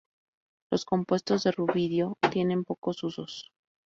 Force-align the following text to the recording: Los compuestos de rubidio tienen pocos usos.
Los 0.71 0.83
compuestos 0.83 1.43
de 1.43 1.51
rubidio 1.51 2.17
tienen 2.31 2.63
pocos 2.63 3.03
usos. 3.03 3.51